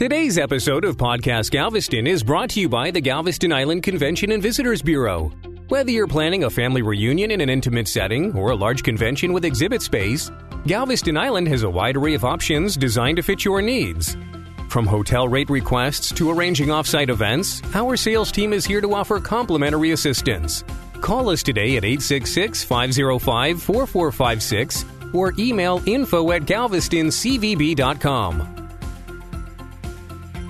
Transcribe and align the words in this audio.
Today's 0.00 0.38
episode 0.38 0.86
of 0.86 0.96
Podcast 0.96 1.50
Galveston 1.50 2.06
is 2.06 2.22
brought 2.22 2.48
to 2.50 2.60
you 2.60 2.70
by 2.70 2.90
the 2.90 3.02
Galveston 3.02 3.52
Island 3.52 3.82
Convention 3.82 4.32
and 4.32 4.42
Visitors 4.42 4.80
Bureau. 4.80 5.30
Whether 5.68 5.90
you're 5.90 6.06
planning 6.06 6.44
a 6.44 6.48
family 6.48 6.80
reunion 6.80 7.30
in 7.30 7.42
an 7.42 7.50
intimate 7.50 7.86
setting 7.86 8.34
or 8.34 8.48
a 8.48 8.54
large 8.54 8.82
convention 8.82 9.34
with 9.34 9.44
exhibit 9.44 9.82
space, 9.82 10.30
Galveston 10.66 11.18
Island 11.18 11.48
has 11.48 11.64
a 11.64 11.68
wide 11.68 11.98
array 11.98 12.14
of 12.14 12.24
options 12.24 12.78
designed 12.78 13.16
to 13.16 13.22
fit 13.22 13.44
your 13.44 13.60
needs. 13.60 14.16
From 14.70 14.86
hotel 14.86 15.28
rate 15.28 15.50
requests 15.50 16.10
to 16.12 16.30
arranging 16.30 16.68
offsite 16.68 17.10
events, 17.10 17.60
our 17.74 17.94
sales 17.94 18.32
team 18.32 18.54
is 18.54 18.64
here 18.64 18.80
to 18.80 18.94
offer 18.94 19.20
complimentary 19.20 19.90
assistance. 19.90 20.64
Call 21.02 21.28
us 21.28 21.42
today 21.42 21.76
at 21.76 21.84
866 21.84 22.64
505 22.64 23.62
4456 23.62 24.86
or 25.12 25.34
email 25.38 25.82
info 25.84 26.32
at 26.32 26.44
galvestoncvb.com. 26.44 28.59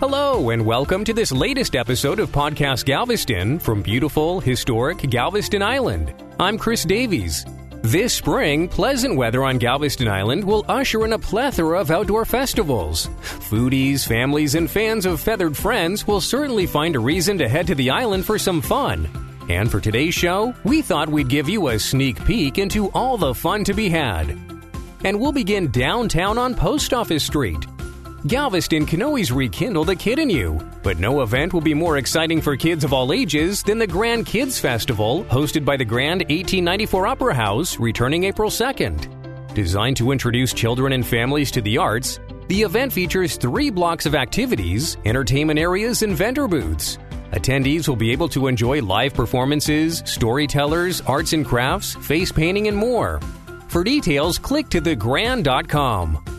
Hello, 0.00 0.50
and 0.50 0.64
welcome 0.64 1.02
to 1.04 1.12
this 1.12 1.32
latest 1.32 1.74
episode 1.74 2.20
of 2.20 2.30
Podcast 2.30 2.84
Galveston 2.84 3.58
from 3.58 3.82
beautiful, 3.82 4.38
historic 4.38 4.98
Galveston 4.98 5.60
Island. 5.60 6.14
I'm 6.38 6.56
Chris 6.56 6.84
Davies. 6.84 7.44
This 7.82 8.14
spring, 8.14 8.68
pleasant 8.68 9.16
weather 9.16 9.42
on 9.42 9.58
Galveston 9.58 10.06
Island 10.06 10.44
will 10.44 10.64
usher 10.68 11.04
in 11.04 11.14
a 11.14 11.18
plethora 11.18 11.80
of 11.80 11.90
outdoor 11.90 12.24
festivals. 12.24 13.08
Foodies, 13.22 14.06
families, 14.06 14.54
and 14.54 14.70
fans 14.70 15.04
of 15.04 15.20
feathered 15.20 15.56
friends 15.56 16.06
will 16.06 16.20
certainly 16.20 16.66
find 16.66 16.94
a 16.94 17.00
reason 17.00 17.36
to 17.38 17.48
head 17.48 17.66
to 17.66 17.74
the 17.74 17.90
island 17.90 18.24
for 18.24 18.38
some 18.38 18.62
fun. 18.62 19.08
And 19.48 19.68
for 19.68 19.80
today's 19.80 20.14
show, 20.14 20.54
we 20.62 20.80
thought 20.80 21.08
we'd 21.08 21.28
give 21.28 21.48
you 21.48 21.68
a 21.68 21.78
sneak 21.78 22.24
peek 22.24 22.58
into 22.58 22.88
all 22.90 23.16
the 23.16 23.34
fun 23.34 23.64
to 23.64 23.74
be 23.74 23.88
had. 23.88 24.30
And 25.02 25.18
we'll 25.18 25.32
begin 25.32 25.72
downtown 25.72 26.38
on 26.38 26.54
Post 26.54 26.94
Office 26.94 27.24
Street. 27.24 27.66
Galveston 28.26 28.84
can 28.84 29.00
always 29.00 29.30
rekindle 29.30 29.84
the 29.84 29.94
kid 29.94 30.18
in 30.18 30.28
you, 30.28 30.60
but 30.82 30.98
no 30.98 31.22
event 31.22 31.52
will 31.52 31.60
be 31.60 31.72
more 31.72 31.98
exciting 31.98 32.40
for 32.40 32.56
kids 32.56 32.82
of 32.82 32.92
all 32.92 33.12
ages 33.12 33.62
than 33.62 33.78
the 33.78 33.86
Grand 33.86 34.26
Kids 34.26 34.58
Festival, 34.58 35.24
hosted 35.26 35.64
by 35.64 35.76
the 35.76 35.84
Grand 35.84 36.22
1894 36.22 37.06
Opera 37.06 37.34
House, 37.34 37.78
returning 37.78 38.24
April 38.24 38.50
2nd. 38.50 39.54
Designed 39.54 39.96
to 39.98 40.10
introduce 40.10 40.52
children 40.52 40.94
and 40.94 41.06
families 41.06 41.52
to 41.52 41.62
the 41.62 41.78
arts, 41.78 42.18
the 42.48 42.62
event 42.62 42.92
features 42.92 43.36
three 43.36 43.70
blocks 43.70 44.04
of 44.04 44.16
activities, 44.16 44.96
entertainment 45.04 45.60
areas, 45.60 46.02
and 46.02 46.16
vendor 46.16 46.48
booths. 46.48 46.98
Attendees 47.32 47.86
will 47.86 47.96
be 47.96 48.10
able 48.10 48.28
to 48.30 48.48
enjoy 48.48 48.82
live 48.82 49.14
performances, 49.14 50.02
storytellers, 50.06 51.02
arts 51.02 51.34
and 51.34 51.46
crafts, 51.46 51.94
face 51.94 52.32
painting, 52.32 52.66
and 52.66 52.76
more. 52.76 53.20
For 53.68 53.84
details, 53.84 54.38
click 54.38 54.68
to 54.70 54.80
thegrand.com. 54.80 56.37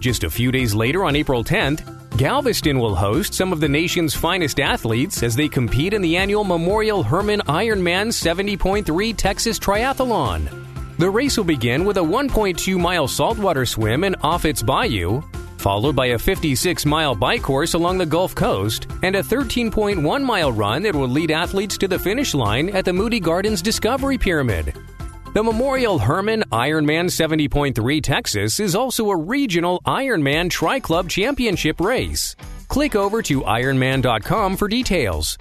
Just 0.00 0.24
a 0.24 0.30
few 0.30 0.52
days 0.52 0.74
later, 0.74 1.04
on 1.04 1.16
April 1.16 1.42
10th, 1.42 1.82
Galveston 2.16 2.78
will 2.78 2.94
host 2.94 3.34
some 3.34 3.52
of 3.52 3.60
the 3.60 3.68
nation's 3.68 4.14
finest 4.14 4.60
athletes 4.60 5.22
as 5.22 5.36
they 5.36 5.48
compete 5.48 5.92
in 5.92 6.02
the 6.02 6.16
annual 6.16 6.44
Memorial 6.44 7.02
Hermann 7.02 7.40
Ironman 7.42 8.08
70.3 8.08 9.16
Texas 9.16 9.58
Triathlon. 9.58 10.48
The 10.98 11.10
race 11.10 11.36
will 11.36 11.44
begin 11.44 11.84
with 11.84 11.96
a 11.96 12.00
1.2 12.00 12.78
mile 12.78 13.06
saltwater 13.06 13.64
swim 13.66 14.02
in 14.02 14.14
Offatts 14.14 14.64
Bayou, 14.64 15.22
followed 15.58 15.94
by 15.94 16.06
a 16.06 16.18
56 16.18 16.86
mile 16.86 17.14
bike 17.14 17.42
course 17.42 17.74
along 17.74 17.98
the 17.98 18.06
Gulf 18.06 18.34
Coast, 18.34 18.88
and 19.02 19.14
a 19.14 19.22
13.1 19.22 20.22
mile 20.24 20.52
run 20.52 20.82
that 20.82 20.94
will 20.94 21.08
lead 21.08 21.30
athletes 21.30 21.78
to 21.78 21.88
the 21.88 21.98
finish 21.98 22.34
line 22.34 22.68
at 22.70 22.84
the 22.84 22.92
Moody 22.92 23.20
Gardens 23.20 23.62
Discovery 23.62 24.18
Pyramid. 24.18 24.74
The 25.34 25.42
Memorial 25.44 25.98
Hermann 25.98 26.42
Ironman 26.50 27.04
70.3 27.04 28.02
Texas 28.02 28.58
is 28.58 28.74
also 28.74 29.10
a 29.10 29.16
regional 29.16 29.80
Ironman 29.86 30.48
Tri 30.50 30.80
Club 30.80 31.10
Championship 31.10 31.80
race. 31.80 32.34
Click 32.68 32.96
over 32.96 33.20
to 33.22 33.42
Ironman.com 33.42 34.56
for 34.56 34.68
details. 34.68 35.36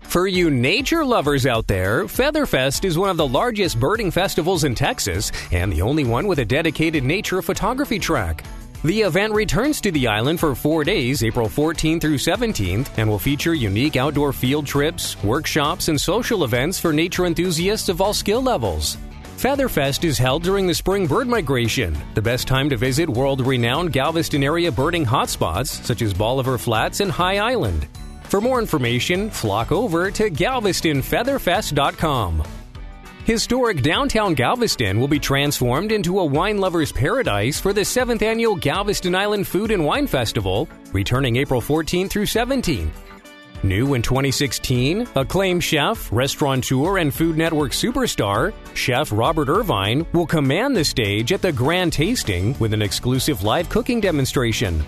For 0.00 0.26
you 0.26 0.50
nature 0.50 1.04
lovers 1.04 1.46
out 1.46 1.68
there, 1.68 2.04
Featherfest 2.06 2.84
is 2.84 2.98
one 2.98 3.08
of 3.08 3.16
the 3.16 3.26
largest 3.26 3.78
birding 3.78 4.10
festivals 4.10 4.64
in 4.64 4.74
Texas 4.74 5.30
and 5.52 5.72
the 5.72 5.80
only 5.80 6.04
one 6.04 6.26
with 6.26 6.40
a 6.40 6.44
dedicated 6.44 7.04
nature 7.04 7.40
photography 7.40 8.00
track. 8.00 8.44
The 8.82 9.02
event 9.02 9.32
returns 9.32 9.80
to 9.82 9.92
the 9.92 10.08
island 10.08 10.40
for 10.40 10.56
four 10.56 10.82
days, 10.82 11.22
April 11.22 11.48
14th 11.48 12.00
through 12.00 12.18
17th, 12.18 12.88
and 12.96 13.08
will 13.08 13.18
feature 13.18 13.54
unique 13.54 13.96
outdoor 13.96 14.32
field 14.32 14.66
trips, 14.66 15.22
workshops, 15.22 15.86
and 15.86 16.00
social 16.00 16.42
events 16.42 16.80
for 16.80 16.92
nature 16.92 17.26
enthusiasts 17.26 17.88
of 17.88 18.00
all 18.00 18.12
skill 18.12 18.42
levels. 18.42 18.98
Featherfest 19.40 20.04
is 20.04 20.18
held 20.18 20.42
during 20.42 20.66
the 20.66 20.74
spring 20.74 21.06
bird 21.06 21.26
migration, 21.26 21.96
the 22.12 22.20
best 22.20 22.46
time 22.46 22.68
to 22.68 22.76
visit 22.76 23.08
world 23.08 23.40
renowned 23.40 23.90
Galveston 23.90 24.44
area 24.44 24.70
birding 24.70 25.06
hotspots 25.06 25.82
such 25.82 26.02
as 26.02 26.12
Bolivar 26.12 26.58
Flats 26.58 27.00
and 27.00 27.10
High 27.10 27.38
Island. 27.38 27.88
For 28.24 28.42
more 28.42 28.60
information, 28.60 29.30
flock 29.30 29.72
over 29.72 30.10
to 30.10 30.30
galvestonfeatherfest.com. 30.30 32.42
Historic 33.24 33.80
downtown 33.80 34.34
Galveston 34.34 35.00
will 35.00 35.08
be 35.08 35.18
transformed 35.18 35.90
into 35.90 36.18
a 36.18 36.24
wine 36.24 36.58
lover's 36.58 36.92
paradise 36.92 37.58
for 37.58 37.72
the 37.72 37.80
7th 37.80 38.20
annual 38.20 38.56
Galveston 38.56 39.14
Island 39.14 39.46
Food 39.46 39.70
and 39.70 39.86
Wine 39.86 40.06
Festival, 40.06 40.68
returning 40.92 41.36
April 41.36 41.62
14th 41.62 42.10
through 42.10 42.26
17th. 42.26 42.90
New 43.62 43.92
in 43.92 44.00
2016, 44.00 45.06
acclaimed 45.16 45.62
chef, 45.62 46.10
restaurateur, 46.10 46.96
and 46.98 47.12
Food 47.12 47.36
Network 47.36 47.72
superstar, 47.72 48.54
Chef 48.74 49.12
Robert 49.12 49.50
Irvine, 49.50 50.06
will 50.14 50.26
command 50.26 50.74
the 50.74 50.84
stage 50.84 51.30
at 51.32 51.42
the 51.42 51.52
Grand 51.52 51.92
Tasting 51.92 52.58
with 52.58 52.72
an 52.72 52.80
exclusive 52.80 53.42
live 53.42 53.68
cooking 53.68 54.00
demonstration. 54.00 54.82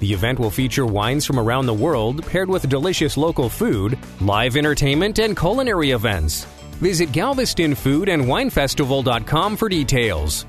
The 0.00 0.12
event 0.12 0.40
will 0.40 0.50
feature 0.50 0.84
wines 0.84 1.24
from 1.24 1.38
around 1.38 1.66
the 1.66 1.74
world 1.74 2.26
paired 2.26 2.48
with 2.48 2.68
delicious 2.68 3.16
local 3.16 3.48
food, 3.48 3.96
live 4.20 4.56
entertainment, 4.56 5.20
and 5.20 5.36
culinary 5.36 5.92
events. 5.92 6.44
Visit 6.80 7.10
GalvestonFoodAndWineFestival.com 7.10 9.56
for 9.56 9.68
details. 9.68 10.44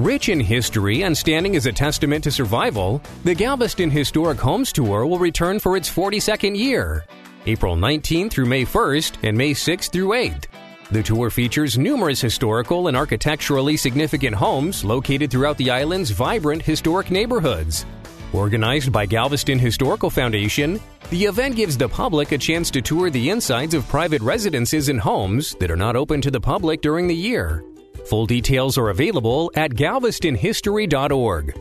Rich 0.00 0.30
in 0.30 0.40
history 0.40 1.04
and 1.04 1.14
standing 1.14 1.56
as 1.56 1.66
a 1.66 1.72
testament 1.72 2.24
to 2.24 2.30
survival, 2.30 3.02
the 3.22 3.34
Galveston 3.34 3.90
Historic 3.90 4.38
Homes 4.38 4.72
Tour 4.72 5.04
will 5.04 5.18
return 5.18 5.58
for 5.58 5.76
its 5.76 5.90
42nd 5.90 6.56
year, 6.56 7.04
April 7.44 7.76
19th 7.76 8.30
through 8.30 8.46
May 8.46 8.64
1st 8.64 9.28
and 9.28 9.36
May 9.36 9.52
6th 9.52 9.92
through 9.92 10.08
8th. 10.08 10.44
The 10.90 11.02
tour 11.02 11.28
features 11.28 11.76
numerous 11.76 12.18
historical 12.18 12.88
and 12.88 12.96
architecturally 12.96 13.76
significant 13.76 14.34
homes 14.34 14.86
located 14.86 15.30
throughout 15.30 15.58
the 15.58 15.70
island's 15.70 16.12
vibrant 16.12 16.62
historic 16.62 17.10
neighborhoods. 17.10 17.84
Organized 18.32 18.90
by 18.90 19.04
Galveston 19.04 19.58
Historical 19.58 20.08
Foundation, 20.08 20.80
the 21.10 21.26
event 21.26 21.56
gives 21.56 21.76
the 21.76 21.90
public 21.90 22.32
a 22.32 22.38
chance 22.38 22.70
to 22.70 22.80
tour 22.80 23.10
the 23.10 23.28
insides 23.28 23.74
of 23.74 23.86
private 23.88 24.22
residences 24.22 24.88
and 24.88 24.98
homes 24.98 25.54
that 25.56 25.70
are 25.70 25.76
not 25.76 25.94
open 25.94 26.22
to 26.22 26.30
the 26.30 26.40
public 26.40 26.80
during 26.80 27.06
the 27.06 27.14
year. 27.14 27.62
Full 28.06 28.26
details 28.26 28.76
are 28.78 28.90
available 28.90 29.50
at 29.54 29.72
galvestonhistory.org. 29.72 31.60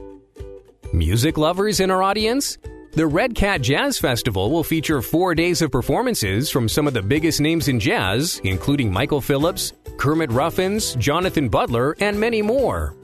Music 0.94 1.38
lovers 1.38 1.80
in 1.80 1.92
our 1.92 2.02
audience? 2.02 2.58
The 2.94 3.06
Red 3.06 3.36
Cat 3.36 3.62
Jazz 3.62 4.00
Festival 4.00 4.50
will 4.50 4.64
feature 4.64 5.04
four 5.04 5.36
days 5.36 5.62
of 5.62 5.72
performances 5.72 6.50
from 6.50 6.68
some 6.68 6.88
of 6.88 6.94
the 6.96 7.04
biggest 7.04 7.40
names 7.40 7.68
in 7.68 7.80
jazz, 7.80 8.42
including 8.44 8.92
Michael 8.92 9.22
Phillips, 9.22 9.74
Kermit 9.98 10.32
Ruffins, 10.32 10.96
Jonathan 10.96 11.50
Butler, 11.50 11.96
and 12.00 12.20
many 12.20 12.42
more. 12.42 12.96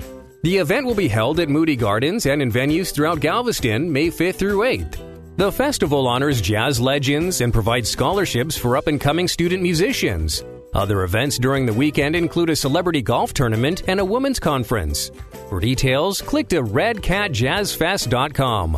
The 0.41 0.57
event 0.57 0.88
will 0.88 0.96
be 0.96 1.07
held 1.07 1.40
at 1.40 1.50
Moody 1.50 1.75
Gardens 1.75 2.25
and 2.25 2.41
in 2.41 2.52
venues 2.52 2.91
throughout 2.94 3.19
Galveston 3.19 3.91
May 3.91 4.07
5th 4.07 4.35
through 4.35 4.59
8th. 4.59 4.97
The 5.38 5.52
festival 5.52 6.07
honors 6.07 6.41
jazz 6.41 6.79
legends 6.79 7.41
and 7.41 7.53
provides 7.53 7.90
scholarships 7.90 8.57
for 8.57 8.78
up 8.78 8.88
and 8.88 9.00
coming 9.00 9.28
student 9.28 9.62
musicians. 9.62 10.44
Other 10.75 11.03
events 11.03 11.40
during 11.40 11.66
the 11.66 11.74
weekend 11.74 12.18
include 12.18 12.50
a 12.50 12.56
celebrity 12.56 13.02
golf 13.02 13.34
tournament 13.34 13.84
and 13.88 14.02
a 14.02 14.06
women's 14.06 14.40
conference. 14.40 15.09
For 15.47 15.62
details, 15.62 16.22
click 16.22 16.50
to 16.50 16.62
redcatjazzfest.com. 16.62 18.78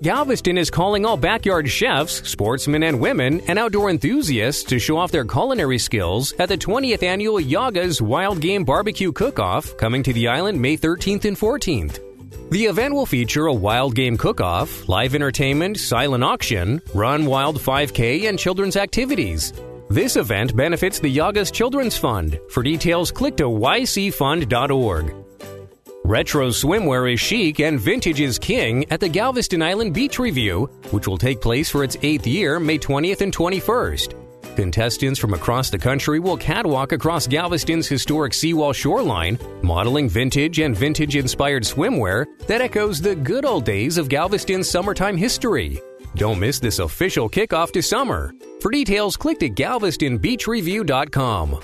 Galveston 0.00 0.58
is 0.58 0.70
calling 0.70 1.04
all 1.04 1.16
backyard 1.16 1.68
chefs, 1.68 2.28
sportsmen 2.28 2.84
and 2.84 3.00
women, 3.00 3.40
and 3.48 3.58
outdoor 3.58 3.90
enthusiasts 3.90 4.62
to 4.64 4.78
show 4.78 4.98
off 4.98 5.10
their 5.10 5.24
culinary 5.24 5.78
skills 5.78 6.32
at 6.38 6.48
the 6.48 6.58
20th 6.58 7.02
annual 7.02 7.40
Yaga's 7.40 8.00
Wild 8.00 8.40
Game 8.40 8.62
Barbecue 8.62 9.10
Cook-Off 9.10 9.76
coming 9.76 10.04
to 10.04 10.12
the 10.12 10.28
island 10.28 10.60
May 10.60 10.76
13th 10.76 11.24
and 11.24 11.36
14th. 11.36 11.98
The 12.50 12.66
event 12.66 12.94
will 12.94 13.06
feature 13.06 13.46
a 13.46 13.52
wild 13.52 13.94
game 13.94 14.16
cook-off, 14.16 14.88
live 14.88 15.14
entertainment, 15.14 15.78
silent 15.78 16.22
auction, 16.22 16.80
run 16.94 17.26
wild 17.26 17.58
5K, 17.58 18.28
and 18.28 18.38
children's 18.38 18.76
activities. 18.76 19.52
This 19.90 20.16
event 20.16 20.54
benefits 20.54 20.98
the 20.98 21.08
Yaga's 21.08 21.50
Children's 21.50 21.96
Fund. 21.96 22.38
For 22.50 22.62
details, 22.62 23.10
click 23.10 23.38
to 23.38 23.44
ycfund.org. 23.44 25.14
Retro 26.04 26.48
swimwear 26.48 27.12
is 27.12 27.20
chic 27.20 27.60
and 27.60 27.80
vintage 27.80 28.20
is 28.20 28.38
king 28.38 28.84
at 28.90 29.00
the 29.00 29.08
Galveston 29.08 29.62
Island 29.62 29.94
Beach 29.94 30.18
Revue, 30.18 30.66
which 30.90 31.08
will 31.08 31.16
take 31.16 31.40
place 31.40 31.70
for 31.70 31.84
its 31.84 31.96
eighth 32.02 32.26
year, 32.26 32.60
May 32.60 32.78
20th 32.78 33.22
and 33.22 33.34
21st. 33.34 34.14
Contestants 34.56 35.18
from 35.18 35.32
across 35.32 35.70
the 35.70 35.78
country 35.78 36.18
will 36.18 36.36
catwalk 36.36 36.92
across 36.92 37.26
Galveston's 37.26 37.88
historic 37.88 38.34
seawall 38.34 38.74
shoreline, 38.74 39.38
modeling 39.62 40.08
vintage 40.08 40.58
and 40.58 40.76
vintage 40.76 41.16
inspired 41.16 41.62
swimwear 41.62 42.26
that 42.46 42.60
echoes 42.60 43.00
the 43.00 43.14
good 43.14 43.46
old 43.46 43.64
days 43.64 43.96
of 43.96 44.08
Galveston's 44.10 44.68
summertime 44.68 45.16
history. 45.16 45.80
Don't 46.18 46.40
miss 46.40 46.58
this 46.58 46.80
official 46.80 47.30
kickoff 47.30 47.70
to 47.70 47.80
summer. 47.80 48.34
For 48.60 48.72
details, 48.72 49.16
click 49.16 49.38
to 49.38 49.48
galvestonbeachrevue.com. 49.48 51.60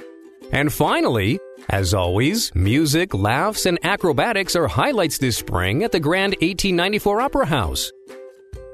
And 0.53 0.73
finally, 0.73 1.41
as 1.71 1.93
always, 1.93 2.55
music, 2.55 3.15
laughs, 3.15 3.67
and 3.67 3.81
acrobatics 3.83 4.55
are 4.55 4.69
highlights 4.69 5.19
this 5.19 5.37
spring 5.37 5.83
at 5.83 5.91
the 5.91 5.99
Grand 5.99 6.35
1894 6.35 7.21
Opera 7.21 7.47
House. 7.47 7.91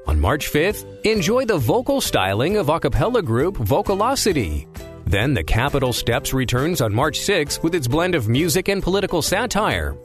On 0.05 0.19
March 0.19 0.51
5th, 0.51 0.85
enjoy 1.03 1.45
the 1.45 1.57
vocal 1.57 1.99
styling 1.99 2.57
of 2.57 2.69
a 2.69 2.79
cappella 2.79 3.23
group 3.23 3.57
Vocalosity. 3.57 4.67
Then 5.07 5.33
the 5.33 5.43
Capitol 5.43 5.93
Steps 5.93 6.31
returns 6.31 6.81
on 6.81 6.93
March 6.93 7.19
6th 7.19 7.63
with 7.63 7.73
its 7.73 7.87
blend 7.87 8.13
of 8.13 8.29
music 8.29 8.67
and 8.67 8.83
political 8.83 9.23
satire. 9.23 9.97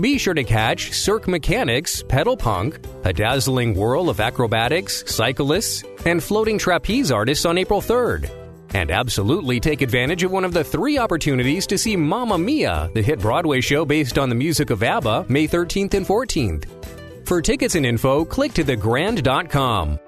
Be 0.00 0.16
sure 0.16 0.34
to 0.34 0.44
catch 0.44 0.92
Cirque 0.92 1.28
Mechanics, 1.28 2.02
Pedal 2.08 2.36
Punk, 2.36 2.80
a 3.04 3.12
dazzling 3.12 3.74
whirl 3.74 4.08
of 4.08 4.20
acrobatics, 4.20 5.04
cyclists, 5.06 5.84
and 6.06 6.22
floating 6.22 6.58
trapeze 6.58 7.12
artists 7.12 7.44
on 7.44 7.58
April 7.58 7.80
3rd. 7.80 8.30
And 8.74 8.90
absolutely 8.90 9.60
take 9.60 9.82
advantage 9.82 10.22
of 10.22 10.32
one 10.32 10.44
of 10.44 10.54
the 10.54 10.64
three 10.64 10.96
opportunities 10.96 11.66
to 11.66 11.76
see 11.76 11.94
Mamma 11.94 12.38
Mia, 12.38 12.90
the 12.94 13.02
hit 13.02 13.20
Broadway 13.20 13.60
show 13.60 13.84
based 13.84 14.16
on 14.16 14.30
the 14.30 14.34
music 14.34 14.70
of 14.70 14.82
ABBA, 14.82 15.26
May 15.28 15.46
13th 15.46 15.92
and 15.92 16.06
14th. 16.06 17.26
For 17.28 17.42
tickets 17.42 17.74
and 17.74 17.84
info, 17.84 18.24
click 18.24 18.54
to 18.54 18.64
thegrand.com. 18.64 20.00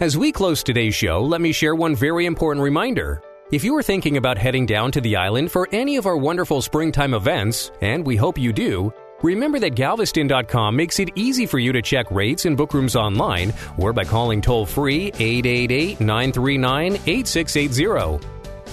As 0.00 0.16
we 0.16 0.32
close 0.32 0.62
today's 0.62 0.94
show, 0.94 1.20
let 1.20 1.42
me 1.42 1.52
share 1.52 1.74
one 1.74 1.94
very 1.94 2.24
important 2.24 2.64
reminder. 2.64 3.22
If 3.52 3.62
you 3.62 3.76
are 3.76 3.82
thinking 3.82 4.16
about 4.16 4.38
heading 4.38 4.64
down 4.64 4.90
to 4.92 5.00
the 5.02 5.14
island 5.14 5.52
for 5.52 5.68
any 5.72 5.96
of 5.96 6.06
our 6.06 6.16
wonderful 6.16 6.62
springtime 6.62 7.12
events, 7.12 7.70
and 7.82 8.02
we 8.04 8.16
hope 8.16 8.38
you 8.38 8.50
do, 8.50 8.90
remember 9.22 9.58
that 9.60 9.74
Galveston.com 9.74 10.74
makes 10.74 10.98
it 10.98 11.10
easy 11.14 11.46
for 11.46 11.58
you 11.58 11.72
to 11.72 11.82
check 11.82 12.10
rates 12.10 12.44
and 12.44 12.56
book 12.56 12.74
rooms 12.74 12.96
online 12.96 13.52
or 13.78 13.92
by 13.92 14.04
calling 14.04 14.40
toll 14.40 14.66
free 14.66 15.06
888 15.18 16.00
939 16.00 16.94
8680. 17.06 18.28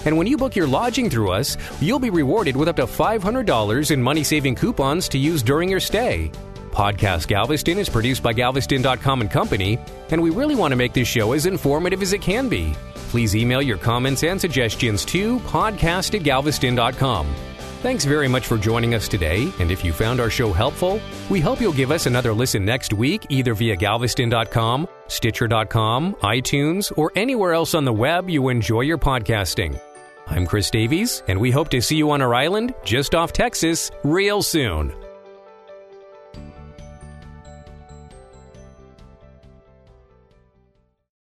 And 0.06 0.16
when 0.16 0.26
you 0.26 0.36
book 0.36 0.56
your 0.56 0.66
lodging 0.66 1.10
through 1.10 1.30
us, 1.30 1.56
you'll 1.80 1.98
be 1.98 2.10
rewarded 2.10 2.56
with 2.56 2.68
up 2.68 2.76
to 2.76 2.86
$500 2.86 3.90
in 3.90 4.02
money 4.02 4.24
saving 4.24 4.54
coupons 4.54 5.08
to 5.10 5.18
use 5.18 5.42
during 5.42 5.68
your 5.68 5.80
stay. 5.80 6.30
Podcast 6.70 7.26
Galveston 7.26 7.78
is 7.78 7.88
produced 7.88 8.22
by 8.22 8.32
Galveston.com 8.32 9.20
and 9.20 9.30
Company, 9.30 9.78
and 10.10 10.22
we 10.22 10.30
really 10.30 10.54
want 10.54 10.72
to 10.72 10.76
make 10.76 10.92
this 10.92 11.08
show 11.08 11.32
as 11.32 11.46
informative 11.46 12.00
as 12.00 12.12
it 12.12 12.22
can 12.22 12.48
be. 12.48 12.72
Please 13.10 13.34
email 13.34 13.60
your 13.60 13.76
comments 13.76 14.22
and 14.22 14.40
suggestions 14.40 15.04
to 15.06 15.40
podcast 15.40 16.14
at 16.14 16.22
galveston.com. 16.22 17.49
Thanks 17.82 18.04
very 18.04 18.28
much 18.28 18.46
for 18.46 18.58
joining 18.58 18.94
us 18.94 19.08
today, 19.08 19.50
and 19.58 19.70
if 19.70 19.82
you 19.82 19.94
found 19.94 20.20
our 20.20 20.28
show 20.28 20.52
helpful, 20.52 21.00
we 21.30 21.40
hope 21.40 21.62
you'll 21.62 21.72
give 21.72 21.90
us 21.90 22.04
another 22.04 22.34
listen 22.34 22.62
next 22.62 22.92
week 22.92 23.24
either 23.30 23.54
via 23.54 23.74
galveston.com, 23.74 24.86
stitcher.com, 25.08 26.14
iTunes, 26.16 26.92
or 26.98 27.10
anywhere 27.16 27.54
else 27.54 27.74
on 27.74 27.86
the 27.86 27.92
web 27.92 28.28
you 28.28 28.50
enjoy 28.50 28.82
your 28.82 28.98
podcasting. 28.98 29.80
I'm 30.26 30.46
Chris 30.46 30.70
Davies, 30.70 31.22
and 31.26 31.40
we 31.40 31.50
hope 31.50 31.70
to 31.70 31.80
see 31.80 31.96
you 31.96 32.10
on 32.10 32.20
our 32.20 32.34
island 32.34 32.74
just 32.84 33.14
off 33.14 33.32
Texas 33.32 33.90
real 34.04 34.42
soon. 34.42 34.92